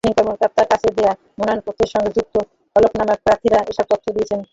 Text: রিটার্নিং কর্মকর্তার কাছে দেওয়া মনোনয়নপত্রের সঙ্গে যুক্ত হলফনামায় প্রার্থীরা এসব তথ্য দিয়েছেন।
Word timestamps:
রিটার্নিং 0.03 0.17
কর্মকর্তার 0.19 0.67
কাছে 0.71 0.87
দেওয়া 0.97 1.13
মনোনয়নপত্রের 1.37 1.91
সঙ্গে 1.93 2.11
যুক্ত 2.17 2.35
হলফনামায় 2.75 3.21
প্রার্থীরা 3.25 3.59
এসব 3.71 3.85
তথ্য 3.91 4.05
দিয়েছেন। 4.15 4.39